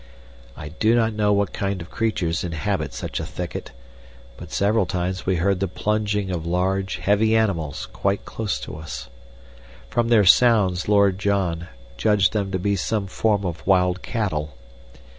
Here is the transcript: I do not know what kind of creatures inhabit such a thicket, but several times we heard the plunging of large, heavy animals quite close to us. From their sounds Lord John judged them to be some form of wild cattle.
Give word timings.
I 0.57 0.69
do 0.69 0.95
not 0.95 1.13
know 1.13 1.31
what 1.31 1.53
kind 1.53 1.79
of 1.79 1.91
creatures 1.91 2.43
inhabit 2.43 2.91
such 2.91 3.19
a 3.19 3.23
thicket, 3.23 3.71
but 4.35 4.51
several 4.51 4.87
times 4.87 5.27
we 5.27 5.35
heard 5.35 5.59
the 5.59 5.67
plunging 5.67 6.31
of 6.31 6.43
large, 6.43 6.95
heavy 6.95 7.35
animals 7.37 7.85
quite 7.93 8.25
close 8.25 8.59
to 8.61 8.77
us. 8.77 9.09
From 9.91 10.07
their 10.09 10.25
sounds 10.25 10.87
Lord 10.87 11.19
John 11.19 11.67
judged 11.97 12.33
them 12.33 12.51
to 12.51 12.57
be 12.57 12.75
some 12.75 13.05
form 13.05 13.45
of 13.45 13.67
wild 13.67 14.01
cattle. 14.01 14.57